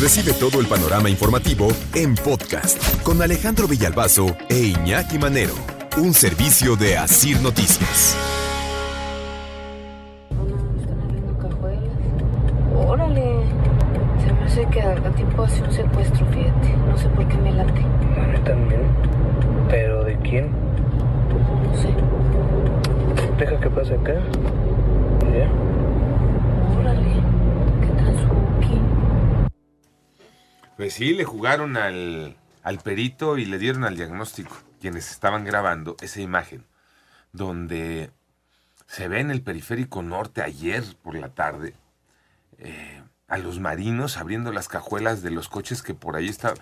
[0.00, 5.54] Recibe todo el panorama informativo en podcast con Alejandro Villalbazo e Iñaki Manero,
[5.96, 8.14] un servicio de Asir Noticias.
[10.78, 11.80] Están abriendo cajuelas.
[12.76, 13.40] Órale.
[14.22, 16.76] Se me hace que a tiempo hace un secuestro, fíjate.
[16.76, 17.80] No sé por qué me late.
[17.80, 18.82] A mí también.
[19.70, 20.50] ¿Pero de quién?
[21.64, 21.88] No sé.
[23.38, 24.12] Deja que pase acá.
[25.32, 25.65] Ya.
[30.76, 35.96] Pues sí, le jugaron al, al perito y le dieron al diagnóstico, quienes estaban grabando
[36.00, 36.66] esa imagen,
[37.32, 38.10] donde
[38.86, 41.74] se ve en el periférico norte ayer por la tarde
[42.58, 46.58] eh, a los marinos abriendo las cajuelas de los coches que por ahí estaban.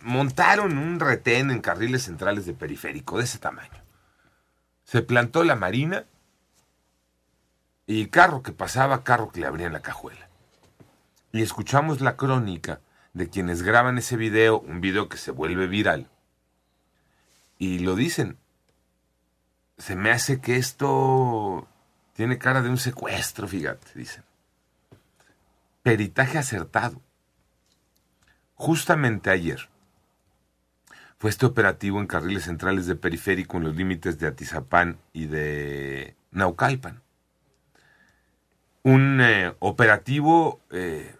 [0.00, 3.82] Montaron un retén en carriles centrales de periférico de ese tamaño.
[4.84, 6.04] Se plantó la marina
[7.86, 10.28] y carro que pasaba, carro que le abrían la cajuela.
[11.32, 12.80] Y escuchamos la crónica
[13.12, 16.08] de quienes graban ese video, un video que se vuelve viral.
[17.58, 18.38] Y lo dicen.
[19.78, 21.66] Se me hace que esto
[22.14, 24.24] tiene cara de un secuestro, fíjate, dicen.
[25.82, 27.00] Peritaje acertado.
[28.54, 29.68] Justamente ayer
[31.18, 36.16] fue este operativo en carriles centrales de periférico en los límites de Atizapán y de
[36.32, 37.00] Naucalpan.
[38.82, 41.14] Un eh, operativo eh,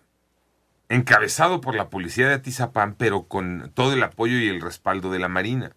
[0.94, 5.18] encabezado por la policía de Atizapán, pero con todo el apoyo y el respaldo de
[5.18, 5.72] la Marina.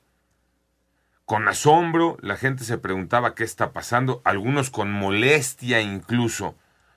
[1.24, 6.56] Con asombro, la gente se preguntaba qué está pasando, algunos con molestia incluso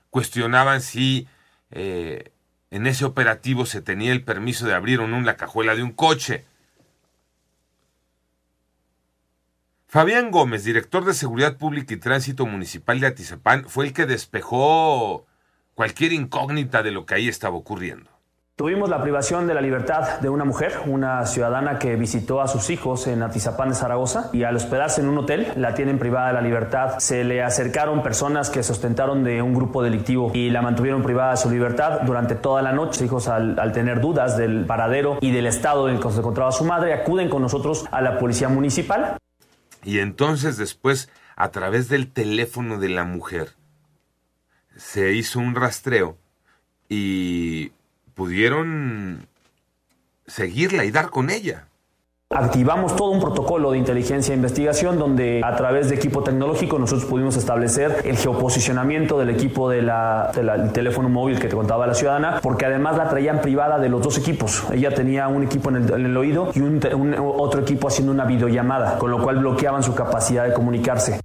[0.09, 1.27] cuestionaban si
[1.71, 2.31] eh,
[2.71, 5.91] en ese operativo se tenía el permiso de abrir o no la cajuela de un
[5.91, 6.45] coche.
[9.87, 15.25] Fabián Gómez, director de Seguridad Pública y Tránsito Municipal de Atizapán, fue el que despejó
[15.79, 18.09] cualquier incógnita de lo que ahí estaba ocurriendo.
[18.57, 22.69] Tuvimos la privación de la libertad de una mujer, una ciudadana que visitó a sus
[22.69, 26.33] hijos en Atizapán de Zaragoza y al hospedarse en un hotel la tienen privada de
[26.33, 26.99] la libertad.
[26.99, 31.37] Se le acercaron personas que sostentaron de un grupo delictivo y la mantuvieron privada de
[31.37, 32.95] su libertad durante toda la noche.
[32.95, 36.19] Sus hijos al, al tener dudas del paradero y del estado en el que se
[36.19, 39.15] encontraba su madre acuden con nosotros a la policía municipal.
[39.85, 43.53] Y entonces después, a través del teléfono de la mujer,
[44.79, 46.15] se hizo un rastreo
[46.87, 47.71] y
[48.15, 49.27] pudieron
[50.25, 51.65] seguirla y dar con ella.
[52.31, 57.09] Activamos todo un protocolo de inteligencia e investigación donde a través de equipo tecnológico nosotros
[57.09, 62.39] pudimos establecer el geoposicionamiento del equipo del de teléfono móvil que te contaba la ciudadana,
[62.43, 64.63] porque además la traían privada de los dos equipos.
[64.71, 66.79] Ella tenía un equipo en el, en el oído y un,
[67.19, 71.19] otro equipo haciendo una videollamada, con lo cual bloqueaban su capacidad de comunicarse.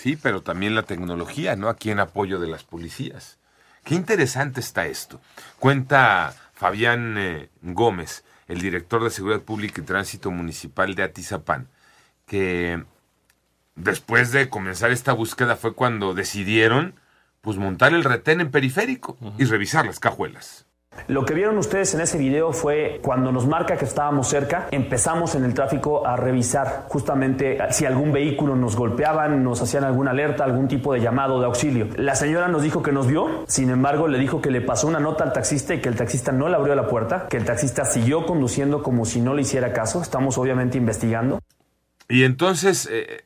[0.00, 1.68] Sí, pero también la tecnología, ¿no?
[1.68, 3.38] Aquí en apoyo de las policías.
[3.84, 5.20] Qué interesante está esto.
[5.58, 11.68] Cuenta Fabián eh, Gómez, el director de Seguridad Pública y Tránsito Municipal de Atizapán,
[12.24, 12.82] que
[13.74, 16.94] después de comenzar esta búsqueda fue cuando decidieron
[17.42, 19.34] pues montar el retén en periférico uh -huh.
[19.36, 20.64] y revisar las cajuelas.
[21.10, 25.34] Lo que vieron ustedes en ese video fue cuando nos marca que estábamos cerca, empezamos
[25.34, 30.44] en el tráfico a revisar justamente si algún vehículo nos golpeaban, nos hacían alguna alerta,
[30.44, 31.88] algún tipo de llamado de auxilio.
[31.96, 35.00] La señora nos dijo que nos vio, sin embargo le dijo que le pasó una
[35.00, 37.84] nota al taxista y que el taxista no le abrió la puerta, que el taxista
[37.84, 40.02] siguió conduciendo como si no le hiciera caso.
[40.02, 41.40] Estamos obviamente investigando.
[42.08, 43.24] Y entonces, eh,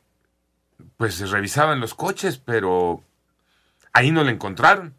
[0.97, 3.01] pues revisaban los coches, pero
[3.93, 4.95] ahí no le encontraron.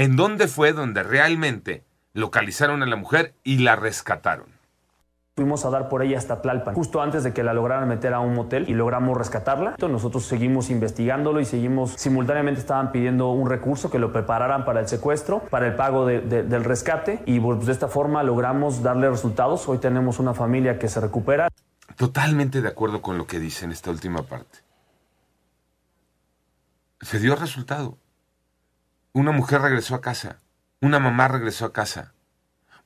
[0.00, 1.84] ¿En dónde fue donde realmente
[2.14, 4.46] localizaron a la mujer y la rescataron?
[5.36, 8.20] Fuimos a dar por ella hasta Tlalpan, justo antes de que la lograran meter a
[8.20, 9.76] un motel y logramos rescatarla.
[9.78, 14.88] Nosotros seguimos investigándolo y seguimos, simultáneamente estaban pidiendo un recurso que lo prepararan para el
[14.88, 19.10] secuestro, para el pago de, de, del rescate y pues, de esta forma logramos darle
[19.10, 19.68] resultados.
[19.68, 21.50] Hoy tenemos una familia que se recupera.
[21.96, 24.60] Totalmente de acuerdo con lo que dice en esta última parte.
[27.02, 27.98] Se dio resultado.
[29.12, 30.38] Una mujer regresó a casa,
[30.80, 32.12] una mamá regresó a casa,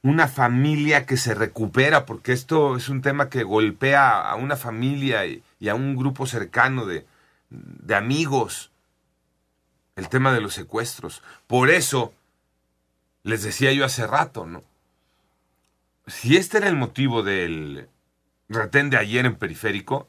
[0.02, 5.26] una familia que se recupera, porque esto es un tema que golpea a una familia
[5.26, 7.06] y, a un grupo cercano de,
[7.50, 8.70] de amigos,
[9.96, 11.22] el tema de los secuestros.
[11.46, 12.12] Por eso,
[13.22, 14.62] les decía yo hace rato, ¿no?
[16.06, 17.88] Si este era el motivo del
[18.48, 20.08] retén de ayer en periférico,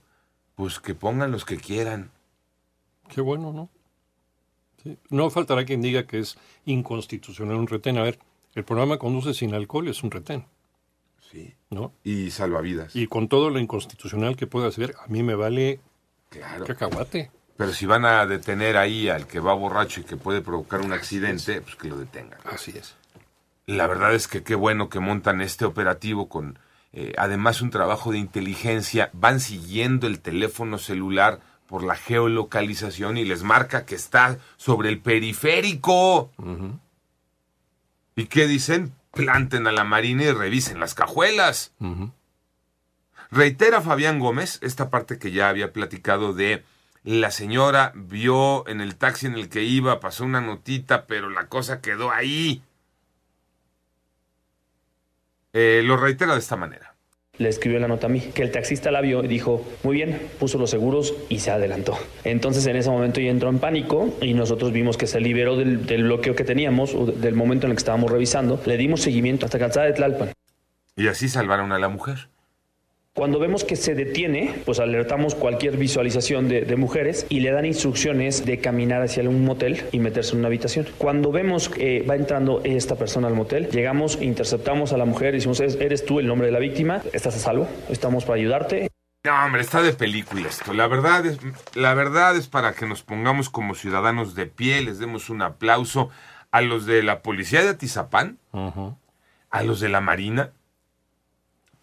[0.56, 2.11] pues que pongan los que quieran.
[3.07, 3.69] Qué bueno, ¿no?
[4.85, 4.99] Sí.
[5.09, 7.97] No faltará quien diga que es inconstitucional un retén.
[7.97, 8.19] A ver,
[8.53, 10.45] el programa Conduce sin alcohol es un retén.
[11.31, 11.55] Sí.
[11.71, 11.91] ¿No?
[12.03, 12.95] Y salvavidas.
[12.95, 15.79] Y con todo lo inconstitucional que pueda ser, a mí me vale
[16.29, 16.65] claro.
[16.65, 17.31] cacahuate.
[17.57, 20.93] Pero si van a detener ahí al que va borracho y que puede provocar un
[20.93, 22.39] accidente, pues que lo detengan.
[22.43, 22.95] Así es.
[23.65, 26.59] La verdad es que qué bueno que montan este operativo con
[26.97, 29.09] eh, además un trabajo de inteligencia.
[29.13, 35.00] Van siguiendo el teléfono celular por la geolocalización y les marca que está sobre el
[35.00, 36.31] periférico.
[38.15, 38.94] ¿Y qué dicen?
[39.12, 41.73] Planten a la marina y revisen las cajuelas.
[43.31, 46.63] Reitera Fabián Gómez esta parte que ya había platicado de
[47.03, 51.47] la señora vio en el taxi en el que iba, pasó una notita, pero la
[51.47, 52.63] cosa quedó ahí.
[55.53, 56.94] Eh, lo reitera de esta manera
[57.37, 60.19] le escribió la nota a mí, que el taxista la vio y dijo, muy bien,
[60.39, 61.97] puso los seguros y se adelantó.
[62.23, 65.77] Entonces en ese momento ya entró en pánico y nosotros vimos que se liberó del,
[65.77, 68.61] bloqueo que teníamos, del momento en el que estábamos revisando.
[68.65, 70.31] Le dimos seguimiento hasta Calzada de Tlalpan.
[70.95, 72.29] Y así salvaron a la mujer.
[73.15, 78.45] Cuando vemos que se detiene, pues alertamos cualquier visualización de, mujeres y le dan instrucciones
[78.45, 80.85] de caminar hacia un motel y meterse en una habitación.
[80.97, 85.38] Cuando vemos que va entrando esta persona al motel, llegamos, interceptamos a la mujer y
[85.38, 88.89] decimos, eres tú el nombre de la víctima, estás a salvo, estamos para ayudarte.
[89.23, 90.73] No, hombre, está de película esto.
[90.73, 91.39] La verdad es,
[91.73, 96.09] la verdad es para que nos pongamos como ciudadanos de pie, les demos un aplauso
[96.51, 100.51] a los de la policía de Atizapán, a los de la Marina,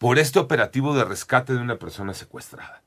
[0.03, 2.83] por este operativo de rescate de una persona secuestrada.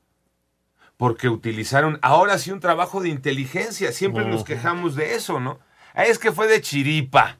[0.98, 3.90] Porque utilizaron ahora sí un trabajo de inteligencia.
[3.90, 5.58] Siempre nos quejamos de eso, ¿no?
[5.94, 7.38] Ah, es que fue de chiripa,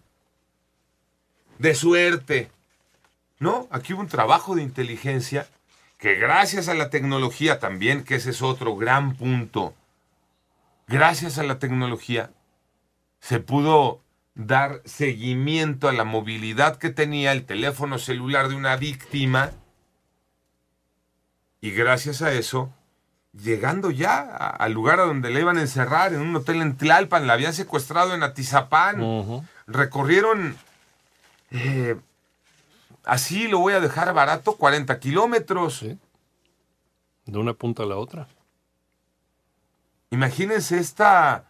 [1.58, 2.50] de suerte.
[3.38, 5.46] No, aquí hubo un trabajo de inteligencia
[5.98, 9.74] que gracias a la tecnología también, que ese es otro gran punto,
[10.86, 12.30] gracias a la tecnología
[13.20, 14.00] se pudo
[14.34, 19.52] dar seguimiento a la movilidad que tenía el teléfono celular de una víctima
[21.66, 22.72] y gracias a eso,
[23.32, 27.26] llegando ya al lugar a donde le iban a encerrar, en un hotel en Tlalpan,
[27.26, 30.56] la habían secuestrado en Atizapán, recorrieron,
[31.50, 31.96] eh,
[33.04, 35.80] así lo voy a dejar barato, 40 kilómetros.
[35.80, 38.28] De una punta a la otra.
[40.10, 41.46] Imagínense esta,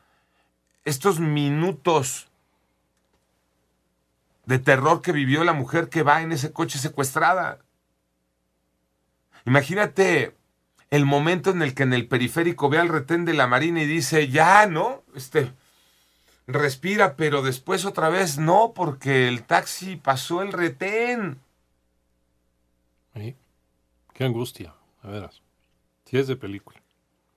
[0.87, 2.29] estos minutos
[4.47, 7.59] de terror que vivió la mujer que va en ese coche secuestrada.
[9.47, 10.35] Imagínate
[10.91, 13.87] el momento en el que en el periférico ve al retén de la Marina y
[13.87, 15.03] dice, ya, ¿no?
[15.15, 15.53] Este,
[16.47, 21.41] respira, pero después otra vez no, porque el taxi pasó el retén.
[23.15, 25.43] Qué angustia, a veras.
[26.05, 26.81] Si es de película.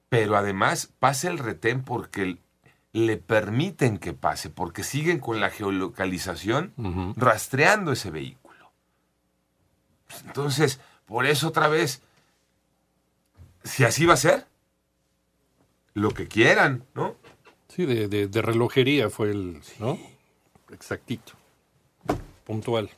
[0.09, 2.37] Pero además pasa el retén porque
[2.93, 6.73] le permiten que pase, porque siguen con la geolocalización
[7.15, 8.71] rastreando ese vehículo.
[10.25, 10.79] Entonces,
[11.09, 12.01] por eso otra vez,
[13.63, 14.45] si así va a ser,
[15.95, 17.15] lo que quieran, ¿no?
[17.67, 19.97] Sí, de, relojería fue el, ¿no?
[20.71, 21.33] Exactito.
[22.45, 22.91] Puntual.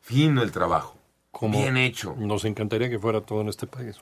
[0.00, 0.98] Fino el trabajo.
[1.42, 2.14] Bien hecho.
[2.16, 4.00] Nos encantaría que fuera todo en este país.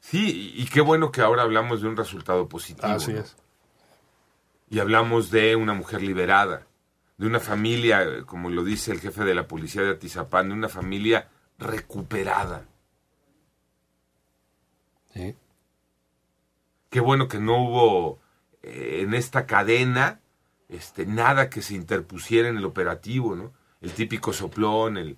[0.00, 2.88] Sí, y qué bueno que ahora hablamos de un resultado positivo.
[2.88, 3.36] Así es.
[4.70, 6.66] Y hablamos de una mujer liberada,
[7.24, 10.68] de una familia, como lo dice el jefe de la policía de Atizapán, de una
[10.68, 12.66] familia recuperada.
[15.14, 15.34] ¿Sí?
[16.90, 18.18] Qué bueno que no hubo
[18.62, 20.20] eh, en esta cadena
[20.68, 23.54] este, nada que se interpusiera en el operativo, ¿no?
[23.80, 25.16] El típico soplón, el,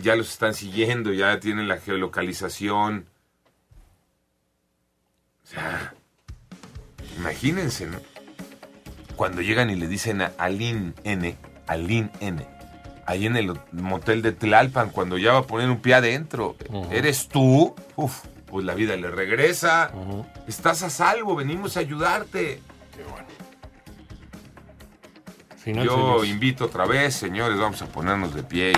[0.00, 3.08] ya los están siguiendo, ya tienen la geolocalización.
[5.44, 5.94] O sea,
[7.18, 8.11] imagínense, ¿no?
[9.22, 11.36] Cuando llegan y le dicen a Alin N,
[11.68, 12.44] Alin N,
[13.06, 16.56] ahí en el motel de Tlalpan, cuando ya va a poner un pie adentro.
[16.90, 17.72] ¿Eres tú?
[17.94, 19.92] Uf, pues la vida le regresa.
[20.48, 22.60] Estás a salvo, venimos a ayudarte.
[22.96, 23.04] Qué
[25.72, 25.84] bueno.
[25.84, 28.72] Yo invito otra vez, señores, vamos a ponernos de pie.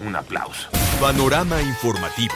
[0.00, 0.70] Un aplauso.
[1.00, 2.34] Panorama informativo.